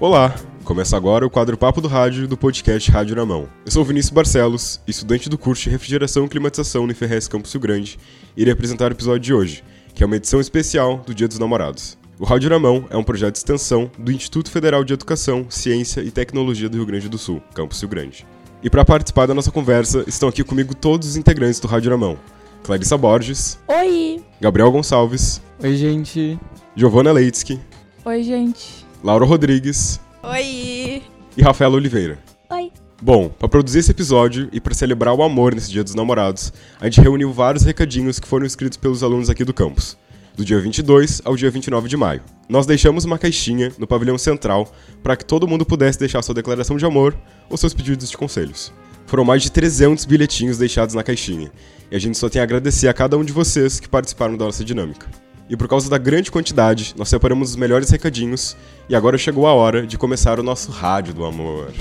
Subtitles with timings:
[0.00, 0.32] Olá,
[0.62, 3.48] começa agora o quadro Papo do Rádio do podcast Rádio na Mão.
[3.66, 7.60] Eu sou Vinícius Barcelos, estudante do curso de Refrigeração e Climatização no IFRS Campus Rio
[7.60, 7.98] Grande,
[8.36, 11.40] e irei apresentar o episódio de hoje, que é uma edição especial do Dia dos
[11.40, 11.98] Namorados.
[12.16, 16.00] O Rádio na Mão é um projeto de extensão do Instituto Federal de Educação, Ciência
[16.00, 18.24] e Tecnologia do Rio Grande do Sul, Campus Rio Grande.
[18.62, 21.96] E para participar da nossa conversa, estão aqui comigo todos os integrantes do Rádio na
[21.96, 22.16] Mão.
[22.62, 23.58] Clarissa Borges.
[23.66, 24.22] Oi!
[24.40, 25.42] Gabriel Gonçalves.
[25.60, 26.38] Oi, gente.
[26.76, 27.58] Giovanna Leitsky.
[28.04, 28.87] Oi, gente.
[29.02, 30.00] Laura Rodrigues.
[30.24, 31.02] Oi!
[31.36, 32.18] E Rafaela Oliveira.
[32.50, 32.72] Oi!
[33.00, 36.84] Bom, para produzir esse episódio e para celebrar o amor nesse Dia dos Namorados, a
[36.86, 39.96] gente reuniu vários recadinhos que foram escritos pelos alunos aqui do campus,
[40.36, 42.22] do dia 22 ao dia 29 de maio.
[42.48, 46.76] Nós deixamos uma caixinha no pavilhão central para que todo mundo pudesse deixar sua declaração
[46.76, 47.16] de amor
[47.48, 48.72] ou seus pedidos de conselhos.
[49.06, 51.52] Foram mais de 300 bilhetinhos deixados na caixinha,
[51.88, 54.44] e a gente só tem a agradecer a cada um de vocês que participaram da
[54.44, 55.06] nossa dinâmica.
[55.48, 58.54] E por causa da grande quantidade, nós separamos os melhores recadinhos
[58.88, 61.72] e agora chegou a hora de começar o nosso Rádio do Amor.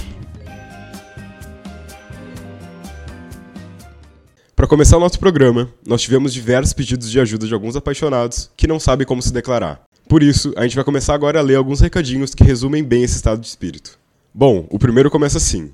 [4.55, 8.67] Para começar o nosso programa, nós tivemos diversos pedidos de ajuda de alguns apaixonados que
[8.67, 9.83] não sabem como se declarar.
[10.07, 13.17] Por isso, a gente vai começar agora a ler alguns recadinhos que resumem bem esse
[13.17, 13.99] estado de espírito.
[14.33, 15.73] Bom, o primeiro começa assim.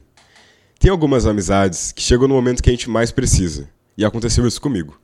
[0.80, 4.60] Tem algumas amizades que chegam no momento que a gente mais precisa, e aconteceu isso
[4.60, 5.00] comigo.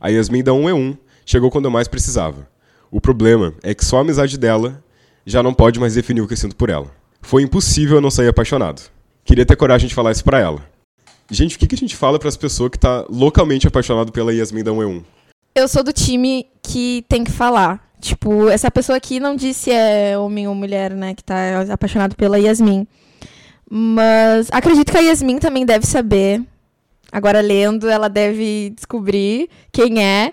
[0.00, 2.48] A Yasmin da 1E1 chegou quando eu mais precisava.
[2.90, 4.82] O problema é que só a amizade dela
[5.26, 6.90] já não pode mais definir o que sinto por ela.
[7.20, 8.80] Foi impossível eu não sair apaixonado.
[9.24, 10.64] Queria ter coragem de falar isso pra ela.
[11.28, 14.62] Gente, o que, a gente fala para as pessoas que tá localmente apaixonado pela Yasmin
[14.62, 15.02] da 1E1?
[15.56, 17.84] Eu sou do time que tem que falar.
[18.00, 22.14] Tipo, essa pessoa aqui não disse se é homem ou mulher, né, que tá apaixonado
[22.14, 22.86] pela Yasmin.
[23.68, 26.40] Mas acredito que a Yasmin também deve saber.
[27.10, 30.32] Agora lendo, ela deve descobrir quem é.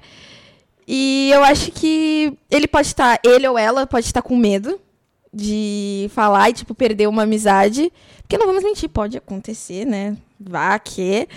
[0.87, 4.79] E eu acho que ele pode estar, ele ou ela pode estar com medo
[5.33, 7.91] de falar e, tipo, perder uma amizade.
[8.21, 10.17] Porque não vamos mentir, pode acontecer, né?
[10.39, 11.27] Vá que.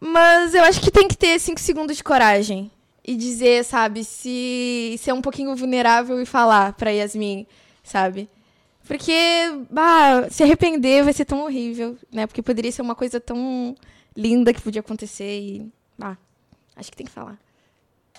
[0.00, 2.70] Mas eu acho que tem que ter cinco segundos de coragem.
[3.04, 7.46] E dizer, sabe, se ser um pouquinho vulnerável e falar pra Yasmin,
[7.82, 8.28] sabe?
[8.86, 9.12] Porque,
[9.68, 12.28] bah, se arrepender vai ser tão horrível, né?
[12.28, 13.74] Porque poderia ser uma coisa tão
[14.16, 16.16] linda que podia acontecer e, bah,
[16.76, 17.36] acho que tem que falar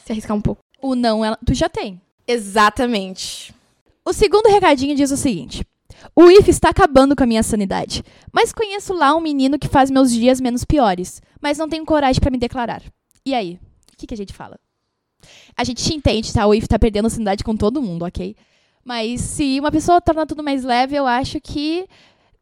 [0.05, 0.61] se arriscar um pouco.
[0.81, 2.01] O não, ela, tu já tem.
[2.27, 3.53] Exatamente.
[4.05, 5.65] O segundo recadinho diz o seguinte:
[6.15, 9.89] O IF está acabando com a minha sanidade, mas conheço lá um menino que faz
[9.89, 12.81] meus dias menos piores, mas não tenho coragem para me declarar.
[13.25, 13.59] E aí?
[13.93, 14.59] O que, que a gente fala?
[15.55, 16.45] A gente te entende, tá?
[16.45, 18.35] O IF tá perdendo a sanidade com todo mundo, ok?
[18.83, 21.87] Mas se uma pessoa torna tudo mais leve, eu acho que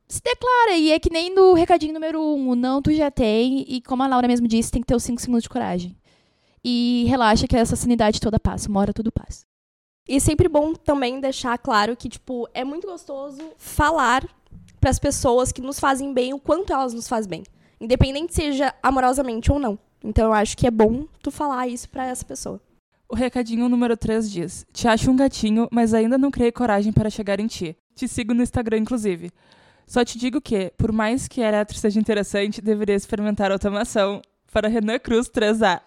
[0.08, 0.76] se declara.
[0.76, 4.02] E é que nem no recadinho número um, o não tu já tem, e como
[4.02, 5.96] a Laura mesmo disse, tem que ter os 5 segundos de coragem.
[6.64, 9.46] E relaxa que essa sanidade toda passa, uma hora tudo passa.
[10.08, 14.28] E sempre bom também deixar claro que, tipo, é muito gostoso falar
[14.80, 17.44] para as pessoas que nos fazem bem o quanto elas nos fazem bem.
[17.80, 19.78] Independente seja amorosamente ou não.
[20.04, 22.60] Então eu acho que é bom tu falar isso para essa pessoa.
[23.08, 27.10] O recadinho número 3 diz: Te acho um gatinho, mas ainda não criei coragem para
[27.10, 27.76] chegar em ti.
[27.96, 29.32] Te sigo no Instagram, inclusive.
[29.86, 34.22] Só te digo que, por mais que eletro seja interessante, deveria experimentar automação.
[34.52, 35.82] Para Renan Cruz 3A.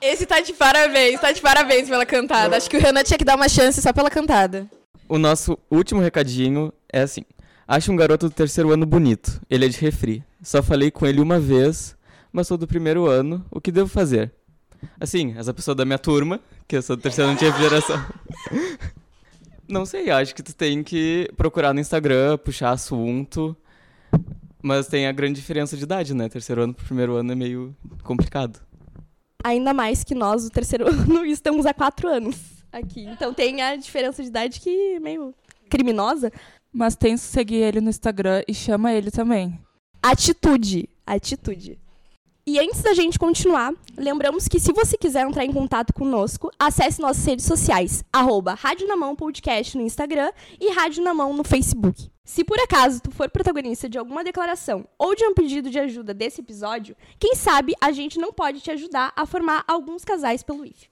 [0.00, 2.56] Esse tá de parabéns, tá de parabéns pela cantada.
[2.56, 4.68] Acho que o Renan tinha que dar uma chance só pela cantada.
[5.08, 7.22] O nosso último recadinho é assim:
[7.66, 9.40] Acho um garoto do terceiro ano bonito.
[9.48, 10.24] Ele é de refri.
[10.42, 11.96] Só falei com ele uma vez,
[12.32, 13.44] mas sou do primeiro ano.
[13.50, 14.32] O que devo fazer?
[15.00, 18.04] Assim, essa pessoa da minha turma, que eu sou do terceiro ano de refrigeração.
[19.68, 23.56] Não sei, acho que tu tem que procurar no Instagram, puxar assunto.
[24.60, 26.28] Mas tem a grande diferença de idade, né?
[26.28, 28.60] Terceiro ano pro primeiro ano é meio complicado.
[29.44, 32.36] Ainda mais que nós, do terceiro ano, estamos há quatro anos
[32.72, 33.04] aqui.
[33.04, 35.34] Então tem a diferença de idade que é meio
[35.68, 36.32] criminosa.
[36.72, 39.60] Mas tem que seguir ele no Instagram e chama ele também.
[40.02, 40.88] Atitude.
[41.06, 41.78] Atitude.
[42.44, 47.00] E antes da gente continuar, lembramos que se você quiser entrar em contato conosco, acesse
[47.00, 51.44] nossas redes sociais, arroba Rádio na Mão Podcast no Instagram e Rádio na Mão no
[51.44, 52.11] Facebook.
[52.24, 56.14] Se por acaso tu for protagonista de alguma declaração ou de um pedido de ajuda
[56.14, 60.64] desse episódio, quem sabe a gente não pode te ajudar a formar alguns casais pelo
[60.64, 60.88] IF.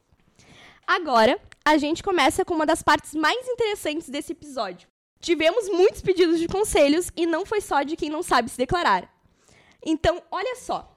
[0.87, 4.88] Agora, a gente começa com uma das partes mais interessantes desse episódio.
[5.21, 9.09] Tivemos muitos pedidos de conselhos e não foi só de quem não sabe se declarar.
[9.85, 10.97] Então, olha só.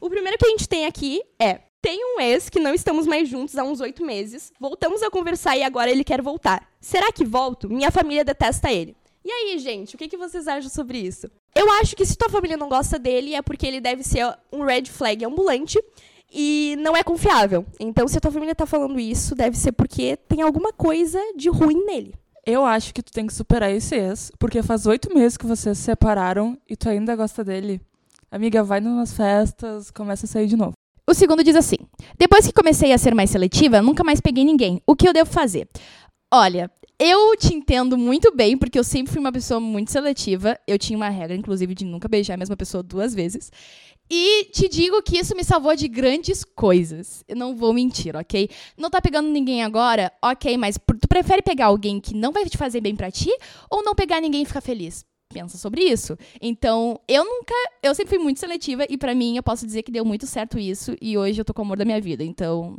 [0.00, 3.28] O primeiro que a gente tem aqui é: tem um ex que não estamos mais
[3.28, 6.68] juntos há uns oito meses, voltamos a conversar e agora ele quer voltar.
[6.80, 7.68] Será que volto?
[7.68, 8.96] Minha família detesta ele.
[9.24, 11.30] E aí, gente, o que, que vocês acham sobre isso?
[11.54, 14.64] Eu acho que se tua família não gosta dele é porque ele deve ser um
[14.64, 15.78] red flag ambulante
[16.32, 17.64] e não é confiável.
[17.78, 21.48] Então, se a tua família tá falando isso, deve ser porque tem alguma coisa de
[21.48, 22.14] ruim nele.
[22.44, 25.78] Eu acho que tu tem que superar esse ex, porque faz oito meses que vocês
[25.78, 27.80] se separaram e tu ainda gosta dele.
[28.30, 30.72] Amiga, vai numas festas, começa a sair de novo.
[31.08, 31.76] O segundo diz assim:
[32.18, 34.80] Depois que comecei a ser mais seletiva, nunca mais peguei ninguém.
[34.86, 35.68] O que eu devo fazer?
[36.32, 40.58] Olha, eu te entendo muito bem, porque eu sempre fui uma pessoa muito seletiva.
[40.66, 43.50] Eu tinha uma regra, inclusive, de nunca beijar a mesma pessoa duas vezes.
[44.10, 47.24] E te digo que isso me salvou de grandes coisas.
[47.26, 48.48] Eu não vou mentir, ok?
[48.76, 50.12] Não tá pegando ninguém agora?
[50.22, 53.30] Ok, mas tu prefere pegar alguém que não vai te fazer bem pra ti
[53.70, 55.04] ou não pegar ninguém e ficar feliz?
[55.32, 56.16] Pensa sobre isso.
[56.42, 57.54] Então, eu nunca.
[57.82, 60.58] Eu sempre fui muito seletiva e pra mim eu posso dizer que deu muito certo
[60.58, 62.22] isso e hoje eu tô com o amor da minha vida.
[62.22, 62.78] Então,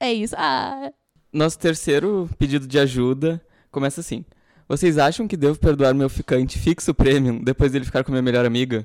[0.00, 0.34] é isso.
[0.36, 0.92] Ah.
[1.32, 3.40] Nosso terceiro pedido de ajuda
[3.70, 4.24] começa assim.
[4.66, 8.46] Vocês acham que devo perdoar meu ficante fixo premium depois dele ficar com minha melhor
[8.46, 8.84] amiga?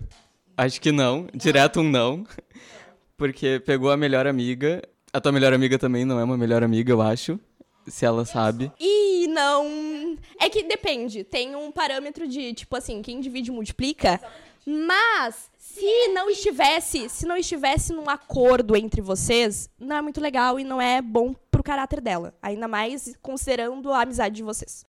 [0.57, 1.27] Acho que não.
[1.33, 2.25] Direto um não.
[3.15, 4.81] Porque pegou a melhor amiga.
[5.13, 7.39] A tua melhor amiga também não é uma melhor amiga, eu acho.
[7.87, 8.71] Se ela sabe.
[8.79, 10.17] E não.
[10.39, 11.23] É que depende.
[11.23, 14.19] Tem um parâmetro de, tipo assim, quem divide multiplica.
[14.65, 20.59] Mas, se não estivesse, se não estivesse num acordo entre vocês, não é muito legal
[20.59, 22.35] e não é bom pro caráter dela.
[22.41, 24.85] Ainda mais considerando a amizade de vocês.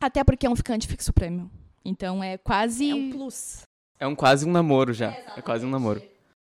[0.00, 1.50] Até porque é um ficante fixo prêmio.
[1.84, 2.90] Então é quase.
[2.90, 3.62] É um plus.
[3.98, 5.10] É um quase um namoro já.
[5.36, 6.02] É quase um namoro.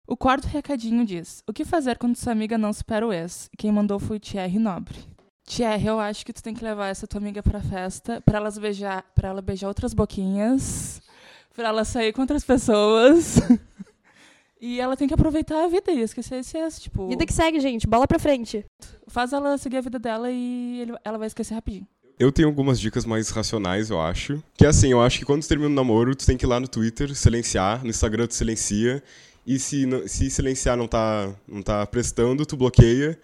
[0.06, 3.48] O quarto recadinho diz: O que fazer quando sua amiga não supera o ex?
[3.56, 4.98] Quem mandou foi o Thierry Nobre.
[5.44, 8.56] Thierry, eu acho que tu tem que levar essa tua amiga pra festa, pra elas
[8.56, 11.02] beijar, para ela beijar outras boquinhas,
[11.54, 13.36] pra ela sair com outras pessoas.
[14.60, 17.58] e ela tem que aproveitar a vida e esquecer esse ex, tipo, Vida que segue,
[17.60, 17.86] gente.
[17.86, 18.64] Bola pra frente.
[19.08, 21.86] faz ela seguir a vida dela e ele- ela vai esquecer rapidinho.
[22.18, 24.42] Eu tenho algumas dicas mais racionais, eu acho.
[24.54, 26.48] Que é assim, eu acho que quando tu termina o namoro, tu tem que ir
[26.48, 29.02] lá no Twitter, silenciar, no Instagram tu silencia.
[29.46, 33.18] E se, se silenciar não tá, não tá prestando, tu bloqueia.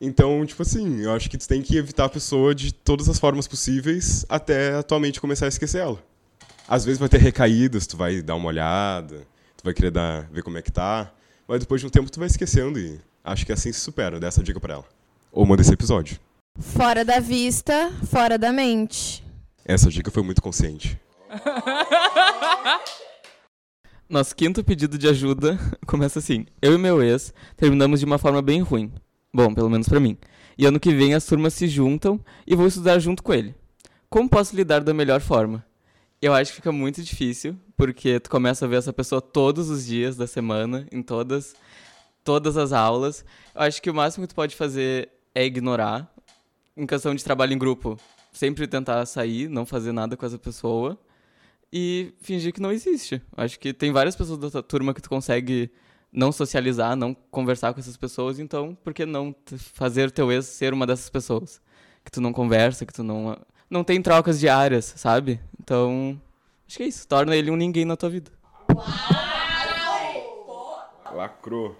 [0.00, 3.18] Então, tipo assim, eu acho que tu tem que evitar a pessoa de todas as
[3.20, 6.02] formas possíveis até atualmente começar a esquecer ela.
[6.66, 9.24] Às vezes vai ter recaídas, tu vai dar uma olhada,
[9.62, 11.12] tu vai querer dar, ver como é que tá.
[11.46, 14.18] Mas depois de um tempo tu vai esquecendo e acho que assim se supera.
[14.18, 14.84] Dá essa dica pra ela.
[15.30, 16.18] Ou manda esse episódio.
[16.58, 19.24] Fora da vista, fora da mente.
[19.64, 21.00] Essa dica foi muito consciente.
[24.10, 25.56] Nosso quinto pedido de ajuda
[25.86, 26.44] começa assim.
[26.60, 28.92] Eu e meu ex terminamos de uma forma bem ruim.
[29.32, 30.18] Bom, pelo menos pra mim.
[30.58, 33.54] E ano que vem as turmas se juntam e vou estudar junto com ele.
[34.10, 35.64] Como posso lidar da melhor forma?
[36.22, 39.84] Eu acho que fica muito difícil, porque tu começa a ver essa pessoa todos os
[39.84, 41.52] dias da semana, em todas,
[42.22, 43.24] todas as aulas.
[43.52, 46.08] Eu acho que o máximo que tu pode fazer é ignorar.
[46.76, 47.98] Em questão de trabalho em grupo,
[48.32, 50.96] sempre tentar sair, não fazer nada com essa pessoa
[51.72, 53.20] e fingir que não existe.
[53.36, 55.72] Acho que tem várias pessoas da tua turma que tu consegue
[56.12, 59.34] não socializar, não conversar com essas pessoas, então por que não
[59.74, 61.60] fazer teu ex ser uma dessas pessoas?
[62.04, 63.36] Que tu não conversa, que tu não
[63.72, 65.40] não tem trocas diárias, sabe?
[65.62, 66.20] Então,
[66.66, 68.32] acho que é isso, torna ele um ninguém na tua vida.
[71.12, 71.76] Lacrou.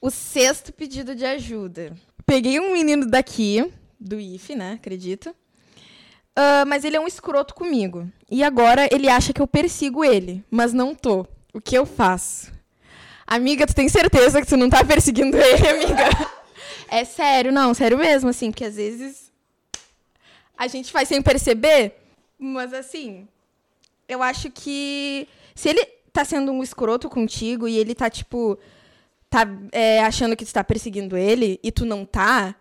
[0.00, 1.92] O sexto pedido de ajuda.
[2.26, 4.72] Peguei um menino daqui, do IF, né?
[4.72, 5.34] Acredito.
[6.34, 8.10] Ah, mas ele é um escroto comigo.
[8.30, 11.26] E agora ele acha que eu persigo ele, mas não tô.
[11.54, 12.50] O que eu faço?
[13.26, 16.08] Amiga, tu tem certeza que tu não tá perseguindo ele, amiga?
[16.88, 19.30] É sério, não, sério mesmo, assim, porque às vezes
[20.58, 22.01] a gente faz sem perceber,
[22.44, 23.28] mas assim,
[24.08, 28.58] eu acho que se ele tá sendo um escroto contigo e ele tá, tipo,
[29.30, 32.54] tá é, achando que tu tá perseguindo ele e tu não tá,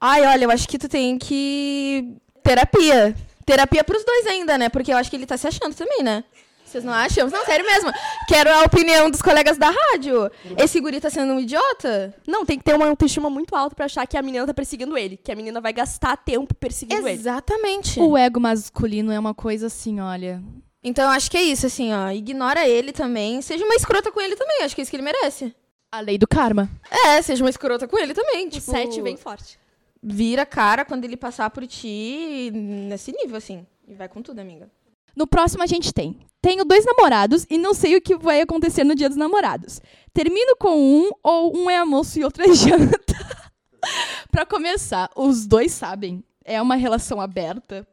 [0.00, 2.16] ai, olha, eu acho que tu tem que.
[2.42, 3.14] Terapia.
[3.46, 4.68] Terapia pros dois ainda, né?
[4.68, 6.24] Porque eu acho que ele tá se achando também, né?
[6.72, 7.28] Vocês não acham?
[7.28, 7.92] Não, sério mesmo.
[8.26, 10.30] Quero a opinião dos colegas da rádio.
[10.56, 12.14] Esse guri tá sendo um idiota?
[12.26, 14.96] Não, tem que ter uma autoestima muito alta pra achar que a menina tá perseguindo
[14.96, 15.18] ele.
[15.18, 17.18] Que a menina vai gastar tempo perseguindo ele.
[17.18, 18.00] Exatamente.
[18.00, 20.42] O ego masculino é uma coisa assim, olha.
[20.82, 22.10] Então eu acho que é isso, assim, ó.
[22.10, 23.42] Ignora ele também.
[23.42, 24.62] Seja uma escrota com ele também.
[24.62, 25.54] Acho que é isso que ele merece.
[25.92, 26.70] A lei do karma.
[26.90, 28.46] É, seja uma escrota com ele também.
[28.46, 29.58] O Tipo, 7 vem forte.
[30.02, 33.66] vira a cara quando ele passar por ti nesse nível, assim.
[33.86, 34.70] E vai com tudo, amiga.
[35.16, 36.18] No próximo a gente tem.
[36.40, 39.80] Tenho dois namorados e não sei o que vai acontecer no dia dos namorados.
[40.12, 43.14] Termino com um ou um é almoço e outro é janta.
[44.30, 46.24] pra começar, os dois sabem.
[46.44, 47.86] É uma relação aberta.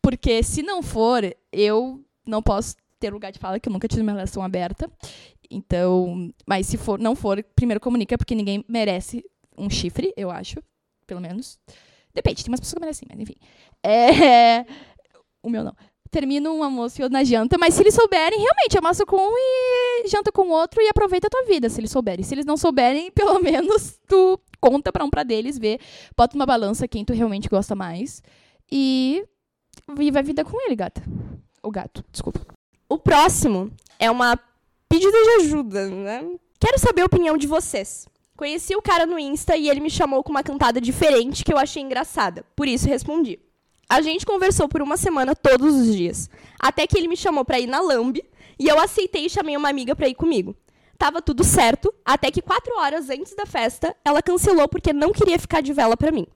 [0.00, 4.02] Porque se não for, eu não posso ter lugar de fala, que eu nunca tive
[4.02, 4.88] uma relação aberta.
[5.50, 9.24] Então, mas se for, não for, primeiro comunica, porque ninguém merece
[9.56, 10.62] um chifre, eu acho.
[11.04, 11.58] Pelo menos.
[12.14, 13.36] Depende, tem umas pessoas que merecem, mas enfim.
[13.82, 14.64] É.
[15.40, 15.72] O meu não
[16.10, 19.34] termina um almoço e outro na janta, mas se eles souberem, realmente, almoça com um
[19.36, 22.24] e janta com o outro e aproveita a tua vida, se eles souberem.
[22.24, 25.78] Se eles não souberem, pelo menos tu conta pra um pra deles, vê,
[26.16, 28.22] bota uma balança quem tu realmente gosta mais
[28.70, 29.24] e
[29.96, 31.02] vive a vida com ele, gata.
[31.62, 32.40] O gato, desculpa.
[32.88, 34.38] O próximo é uma
[34.88, 36.24] pedida de ajuda, né?
[36.58, 38.06] Quero saber a opinião de vocês.
[38.36, 41.58] Conheci o cara no Insta e ele me chamou com uma cantada diferente que eu
[41.58, 42.44] achei engraçada.
[42.54, 43.38] Por isso respondi.
[43.90, 46.28] A gente conversou por uma semana todos os dias.
[46.60, 48.22] Até que ele me chamou pra ir na Lambe
[48.58, 50.54] e eu aceitei e chamei uma amiga pra ir comigo.
[50.98, 55.38] Tava tudo certo, até que quatro horas antes da festa, ela cancelou porque não queria
[55.38, 56.26] ficar de vela pra mim.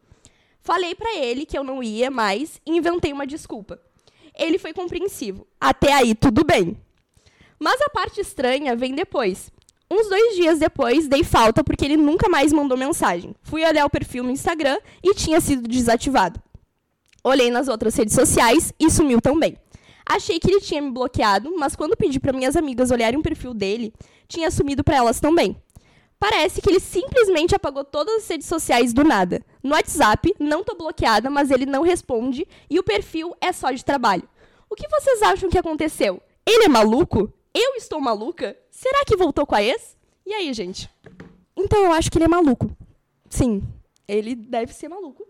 [0.63, 3.79] Falei pra ele que eu não ia mais e inventei uma desculpa.
[4.35, 5.47] Ele foi compreensivo.
[5.61, 6.81] Até aí, tudo bem.
[7.59, 9.53] Mas a parte estranha vem depois.
[9.91, 13.35] Uns dois dias depois, dei falta porque ele nunca mais mandou mensagem.
[13.43, 16.41] Fui olhar o perfil no Instagram e tinha sido desativado.
[17.25, 19.57] Olhei nas outras redes sociais e sumiu também.
[20.05, 23.55] Achei que ele tinha me bloqueado, mas quando pedi para minhas amigas olharem o perfil
[23.55, 23.93] dele,
[24.27, 25.57] tinha sumido para elas também.
[26.19, 29.45] Parece que ele simplesmente apagou todas as redes sociais do nada.
[29.63, 33.85] No WhatsApp, não tô bloqueada, mas ele não responde e o perfil é só de
[33.85, 34.29] trabalho.
[34.71, 36.21] O que vocês acham que aconteceu?
[36.47, 37.33] Ele é maluco?
[37.55, 38.57] Eu estou maluca?
[38.71, 39.97] Será que voltou com a ex?
[40.25, 40.89] E aí, gente?
[41.57, 42.71] Então eu acho que ele é maluco.
[43.29, 43.63] Sim,
[44.07, 45.27] ele deve ser maluco.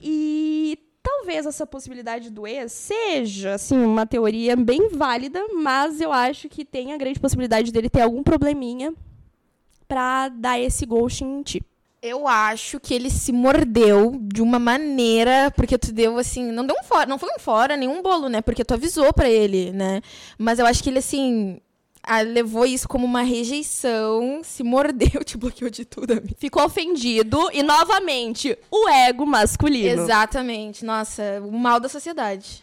[0.00, 6.48] E talvez essa possibilidade do ex seja, assim, uma teoria bem válida, mas eu acho
[6.48, 8.92] que tem a grande possibilidade dele ter algum probleminha
[9.86, 11.62] pra dar esse ghost em ti.
[12.02, 16.74] Eu acho que ele se mordeu de uma maneira, porque tu deu assim, não deu
[16.80, 18.40] um fora, não foi um fora, nenhum bolo, né?
[18.40, 20.00] Porque tu avisou pra ele, né?
[20.36, 21.60] Mas eu acho que ele assim,
[22.06, 26.36] ah, levou isso como uma rejeição, se mordeu, te bloqueou de tudo, amiga.
[26.38, 30.02] Ficou ofendido e, novamente, o ego masculino.
[30.02, 30.84] Exatamente.
[30.84, 32.62] Nossa, o mal da sociedade.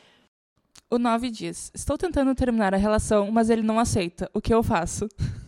[0.89, 4.29] O 9 diz: Estou tentando terminar a relação, mas ele não aceita.
[4.33, 5.09] O que eu faço?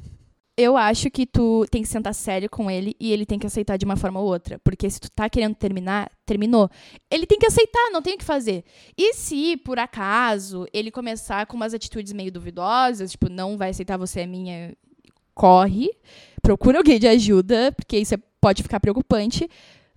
[0.58, 3.76] Eu acho que tu tem que sentar sério com ele e ele tem que aceitar
[3.76, 4.58] de uma forma ou outra.
[4.60, 6.70] Porque se tu tá querendo terminar, terminou.
[7.12, 8.64] Ele tem que aceitar, não tem o que fazer.
[8.98, 13.98] E se, por acaso, ele começar com umas atitudes meio duvidosas, tipo, não vai aceitar
[13.98, 14.74] você é minha,
[15.34, 15.90] corre,
[16.42, 19.50] procura alguém de ajuda, porque isso é- pode ficar preocupante.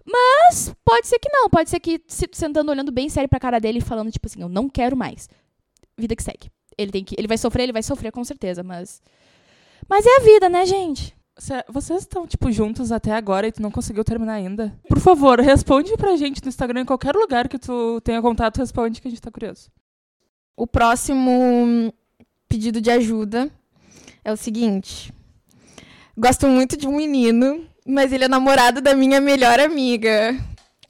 [0.04, 3.38] Mas pode ser que não, pode ser que se tu sentando olhando bem sério pra
[3.38, 5.28] cara dele e falando, tipo assim, eu não quero mais.
[5.96, 6.50] Vida que segue.
[6.76, 7.14] Ele tem que.
[7.16, 9.00] Ele vai sofrer, ele vai sofrer com certeza, mas.
[9.88, 11.14] Mas é a vida, né, gente?
[11.38, 14.76] Cê- Vocês estão, tipo, juntos até agora e tu não conseguiu terminar ainda?
[14.88, 19.00] Por favor, responde pra gente no Instagram, em qualquer lugar que tu tenha contato, responde
[19.00, 19.70] que a gente tá curioso.
[20.56, 21.92] O próximo
[22.48, 23.50] pedido de ajuda
[24.24, 25.12] é o seguinte.
[26.16, 30.36] Gosto muito de um menino, mas ele é namorado da minha melhor amiga.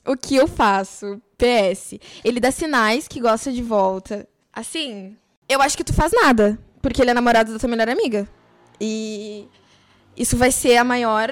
[0.07, 1.21] O que eu faço?
[1.37, 1.99] PS.
[2.25, 4.27] Ele dá sinais que gosta de volta.
[4.51, 5.15] Assim,
[5.49, 8.27] eu acho que tu faz nada, porque ele é namorado da tua melhor amiga.
[8.81, 9.49] E
[10.17, 11.31] isso vai ser a maior.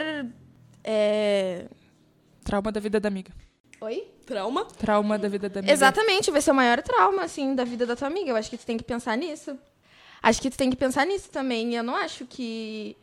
[0.85, 1.67] é,
[2.45, 3.33] Trauma da vida da amiga.
[3.81, 4.05] Oi?
[4.25, 4.65] Trauma?
[4.65, 5.73] Trauma da vida da amiga.
[5.73, 8.31] Exatamente, vai ser o maior trauma, assim, da vida da tua amiga.
[8.31, 9.57] Eu acho que tu tem que pensar nisso.
[10.23, 11.75] Acho que tu tem que pensar nisso também.
[11.75, 12.97] Eu não acho que.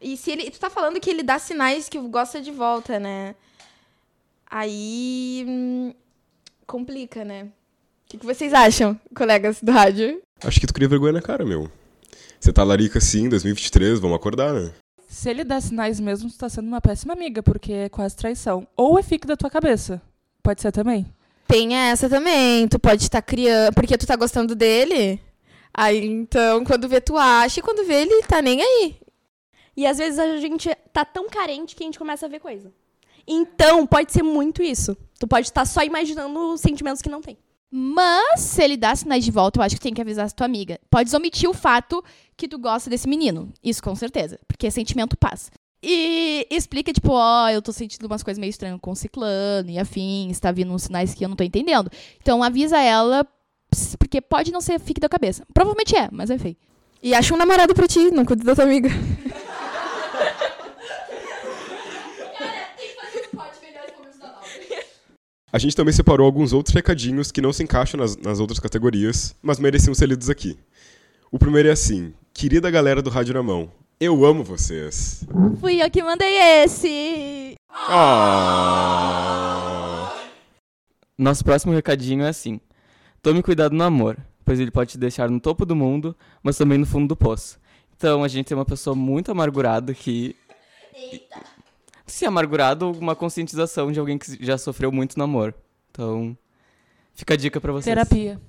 [0.00, 0.50] E se ele.
[0.50, 3.34] Tu tá falando que ele dá sinais que gosta de volta, né?
[4.48, 5.44] Aí.
[5.48, 5.94] hum,
[6.66, 7.44] complica, né?
[7.44, 7.50] O
[8.12, 10.22] que, que vocês acham, colegas do rádio?
[10.44, 11.70] Acho que tu cria vergonha na cara, meu.
[12.42, 14.72] Você tá larica assim, 2023, vamos acordar, né?
[15.06, 18.66] Se ele dá sinais mesmo, tu tá sendo uma péssima amiga, porque é quase traição.
[18.76, 20.02] Ou é fique da tua cabeça.
[20.42, 21.06] Pode ser também.
[21.46, 22.66] Tem essa também.
[22.66, 23.72] Tu pode estar criando.
[23.74, 25.20] Porque tu tá gostando dele.
[25.72, 27.60] Aí então, quando vê, tu acha.
[27.60, 28.96] E quando vê, ele tá nem aí.
[29.76, 32.72] E às vezes a gente tá tão carente que a gente começa a ver coisa.
[33.24, 34.96] Então, pode ser muito isso.
[35.16, 37.38] Tu pode estar só imaginando sentimentos que não tem.
[37.74, 40.44] Mas, se ele dá sinais de volta, eu acho que tem que avisar a tua
[40.44, 40.78] amiga.
[40.90, 42.04] Podes omitir o fato
[42.36, 43.50] que tu gosta desse menino.
[43.64, 44.38] Isso com certeza.
[44.46, 45.50] Porque sentimento passa.
[45.82, 49.78] E explica, tipo, ó, eu tô sentindo umas coisas meio estranhas com o ciclano e
[49.78, 51.90] afins, tá vindo uns sinais que eu não tô entendendo.
[52.20, 53.26] Então avisa ela,
[53.98, 55.42] porque pode não ser fique da cabeça.
[55.54, 56.54] Provavelmente é, mas enfim.
[57.02, 58.90] E acha um namorado pra ti, não cuida da tua amiga.
[65.52, 69.36] A gente também separou alguns outros recadinhos que não se encaixam nas, nas outras categorias,
[69.42, 70.58] mas mereciam ser lidos aqui.
[71.30, 75.26] O primeiro é assim: Querida galera do Rádio na Mão, eu amo vocês.
[75.60, 77.54] Fui eu que mandei esse.
[77.70, 78.32] Ah!
[81.18, 82.58] Nosso próximo recadinho é assim:
[83.20, 84.16] Tome cuidado no amor,
[84.46, 87.60] pois ele pode te deixar no topo do mundo, mas também no fundo do poço.
[87.94, 90.34] Então a gente tem uma pessoa muito amargurada que.
[92.06, 95.54] Se amargurado, uma conscientização de alguém que já sofreu muito no amor.
[95.90, 96.36] Então,
[97.14, 97.84] fica a dica pra vocês.
[97.84, 98.40] Terapia.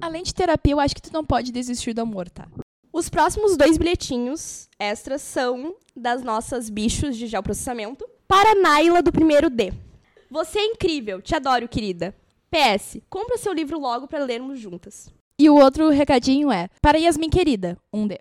[0.00, 2.46] Além de terapia, eu acho que tu não pode desistir do amor, tá?
[2.92, 9.12] Os próximos dois bilhetinhos extras são das nossas bichos de geoprocessamento para a Naila do
[9.12, 9.72] primeiro D.
[10.30, 12.14] Você é incrível, te adoro, querida.
[12.50, 15.12] PS, compra seu livro logo para lermos juntas.
[15.38, 18.18] E o outro recadinho é: Para Yasmin querida, um D.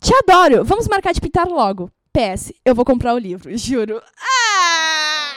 [0.00, 0.64] Te adoro!
[0.64, 1.90] Vamos marcar de pintar logo.
[2.18, 4.02] PS, eu vou comprar o livro, juro.
[4.20, 5.32] Ah,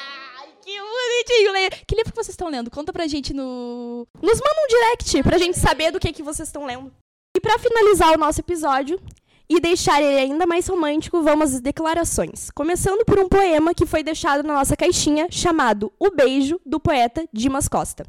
[0.63, 1.51] que bonitinho!
[1.51, 1.69] Leia.
[1.69, 2.71] Que livro que vocês estão lendo?
[2.71, 4.07] Conta pra gente no.
[4.19, 6.91] Nos manda um direct pra gente saber do que, que vocês estão lendo.
[7.37, 8.99] E pra finalizar o nosso episódio
[9.47, 12.49] e deixar ele ainda mais romântico, vamos às declarações.
[12.49, 17.27] Começando por um poema que foi deixado na nossa caixinha, chamado O Beijo, do poeta
[17.31, 18.07] Dimas Costa.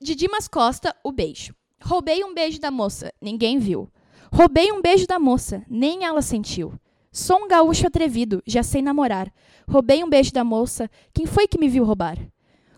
[0.00, 1.54] De Dimas Costa, o beijo.
[1.82, 3.86] Roubei um beijo da moça, ninguém viu.
[4.32, 6.72] Roubei um beijo da moça, nem ela sentiu.
[7.16, 9.32] Sou um gaúcho atrevido, já sei namorar.
[9.68, 12.18] Roubei um beijo da moça, quem foi que me viu roubar?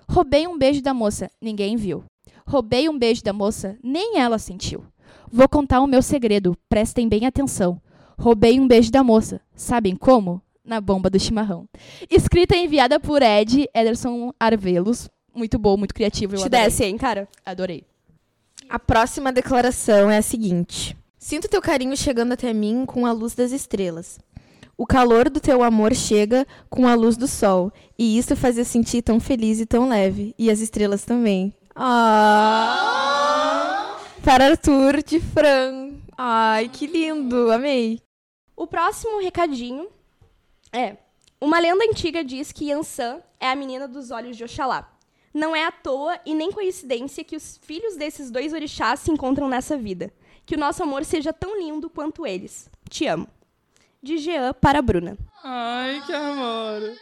[0.07, 2.05] Roubei um beijo da moça, ninguém viu.
[2.47, 4.85] Roubei um beijo da moça, nem ela sentiu.
[5.33, 7.81] Vou contar o meu segredo, prestem bem atenção.
[8.19, 10.43] Roubei um beijo da moça, sabem como?
[10.62, 11.66] Na bomba do chimarrão.
[12.11, 15.09] Escrita e enviada por Ed Ederson Arvelos.
[15.35, 16.35] Muito bom, muito criativo.
[16.35, 16.64] Eu Te adorei.
[16.66, 17.26] desce, hein, cara?
[17.43, 17.85] Adorei.
[18.69, 20.95] A próxima declaração é a seguinte:
[21.26, 24.16] Sinto teu carinho chegando até mim com a luz das estrelas.
[24.78, 28.64] O calor do teu amor chega com a luz do sol, e isso faz eu
[28.64, 31.52] sentir tão feliz e tão leve, e as estrelas também.
[31.75, 32.78] Ah!
[34.23, 35.95] Para Arthur de Fran.
[36.16, 38.00] Ai, que lindo, amei.
[38.54, 39.88] O próximo recadinho
[40.73, 40.97] é:
[41.40, 44.88] Uma lenda antiga diz que Yansan é a menina dos olhos de Oxalá.
[45.35, 49.49] Não é à toa e nem coincidência que os filhos desses dois orixás se encontram
[49.49, 50.12] nessa vida.
[50.47, 52.71] Que o nosso amor seja tão lindo quanto eles.
[52.88, 53.26] Te amo.
[54.03, 55.19] De Jean para a Bruna.
[55.43, 56.93] Ai, que amor.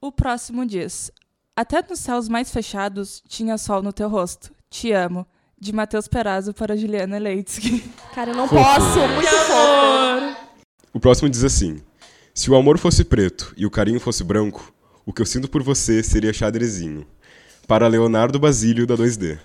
[0.00, 1.10] O próximo diz:
[1.54, 4.50] Até nos céus mais fechados tinha sol no teu rosto.
[4.70, 5.26] Te amo.
[5.58, 7.80] De Matheus Perazzo para Juliana Leitsky.
[8.14, 8.62] Cara, eu não Fofo.
[8.62, 8.98] posso.
[9.08, 10.46] Muito fofo.
[10.92, 11.82] O próximo diz assim:
[12.34, 14.72] Se o amor fosse preto e o carinho fosse branco,
[15.04, 17.06] o que eu sinto por você seria xadrezinho.
[17.66, 19.38] Para Leonardo Basílio da 2D.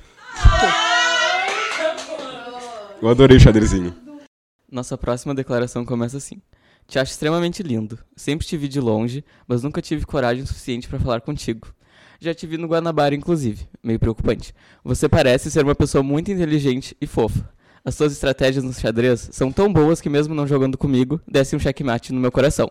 [3.01, 3.95] Eu adorei xadrezinho.
[4.71, 6.39] Nossa próxima declaração começa assim.
[6.87, 7.97] Te acho extremamente lindo.
[8.15, 11.73] Sempre te vi de longe, mas nunca tive coragem suficiente pra falar contigo.
[12.19, 13.67] Já te vi no Guanabara, inclusive.
[13.81, 14.53] Meio preocupante.
[14.83, 17.49] Você parece ser uma pessoa muito inteligente e fofa.
[17.83, 21.59] As suas estratégias no xadrez são tão boas que mesmo não jogando comigo, desce um
[21.59, 22.69] checkmate no meu coração.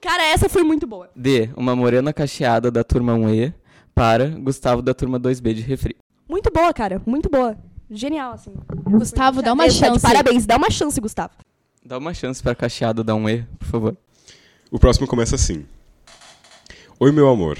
[0.00, 1.08] Cara, essa foi muito boa.
[1.14, 1.50] D.
[1.56, 3.54] Uma morena cacheada da turma 1E
[3.94, 5.96] para Gustavo da turma 2B de refri.
[6.28, 7.00] Muito boa, cara.
[7.06, 7.56] Muito boa.
[7.90, 8.54] Genial, assim.
[8.84, 10.00] Gustavo, dá uma de chance.
[10.00, 10.46] Parabéns.
[10.46, 11.32] Dá uma chance, Gustavo.
[11.84, 13.96] Dá uma chance pra cacheada dar um E, por favor.
[14.70, 15.66] O próximo começa assim:
[16.98, 17.58] Oi, meu amor.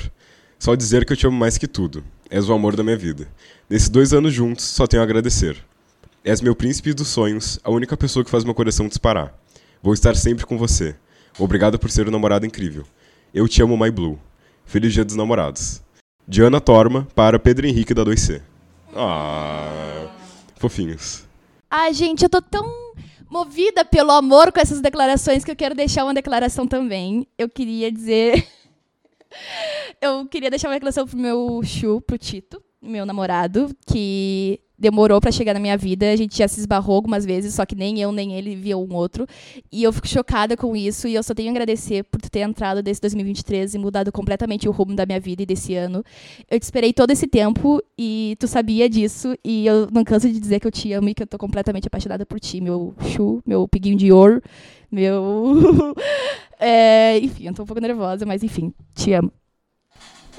[0.58, 2.02] Só dizer que eu te amo mais que tudo.
[2.30, 3.28] És o amor da minha vida.
[3.68, 5.62] Nesses dois anos juntos, só tenho a agradecer.
[6.24, 9.34] És meu príncipe dos sonhos, a única pessoa que faz meu coração disparar.
[9.82, 10.96] Vou estar sempre com você.
[11.38, 12.84] Obrigado por ser um namorado incrível.
[13.34, 14.18] Eu te amo, My Blue.
[14.64, 15.82] Feliz Dia dos Namorados.
[16.26, 18.40] Diana Torma para Pedro Henrique da 2C.
[18.94, 20.08] Ah,
[20.56, 21.24] fofinhos.
[21.70, 22.64] Ai, gente, eu tô tão
[23.28, 27.26] movida pelo amor com essas declarações que eu quero deixar uma declaração também.
[27.36, 28.46] Eu queria dizer.
[30.00, 35.32] eu queria deixar uma declaração pro meu Chu, pro Tito, meu namorado, que demorou pra
[35.32, 36.12] chegar na minha vida.
[36.12, 38.94] A gente já se esbarrou algumas vezes, só que nem eu nem ele via um
[38.94, 39.26] outro.
[39.72, 42.40] E eu fico chocada com isso e eu só tenho a agradecer por tu ter
[42.40, 46.04] entrado desse 2023 e mudado completamente o rumo da minha vida e desse ano.
[46.50, 49.34] Eu te esperei todo esse tempo e tu sabia disso.
[49.42, 51.86] E eu não canso de dizer que eu te amo e que eu tô completamente
[51.86, 54.42] apaixonada por ti, meu chu, meu piguinho de ouro,
[54.92, 55.94] meu.
[56.66, 59.30] É, enfim, eu tô um pouco nervosa, mas enfim, te amo.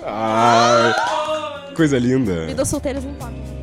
[0.01, 0.93] Ai,
[1.75, 2.47] coisa linda.
[2.47, 3.54] Vidas solteiras não importam.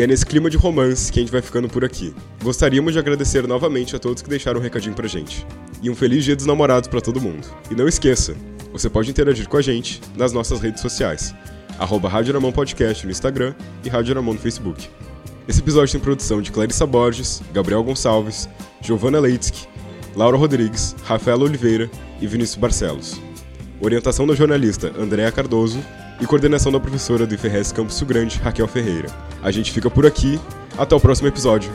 [0.00, 2.14] E é nesse clima de romance que a gente vai ficando por aqui.
[2.42, 5.46] Gostaríamos de agradecer novamente a todos que deixaram um recadinho pra gente.
[5.82, 7.46] E um feliz dia dos namorados pra todo mundo.
[7.70, 8.34] E não esqueça,
[8.72, 11.34] você pode interagir com a gente nas nossas redes sociais.
[11.78, 14.88] Arroba Rádio Podcast no Instagram e Rádio no Facebook.
[15.46, 18.48] Esse episódio tem produção de Clarissa Borges, Gabriel Gonçalves,
[18.80, 19.68] Giovanna Leitsky,
[20.16, 21.90] Laura Rodrigues, Rafaela Oliveira
[22.22, 23.20] e Vinícius Barcelos.
[23.78, 25.78] Orientação da jornalista Andréa Cardoso
[26.20, 29.08] e coordenação da professora do IFRS Campus Rio Grande, Raquel Ferreira.
[29.42, 30.38] A gente fica por aqui,
[30.76, 31.72] até o próximo episódio.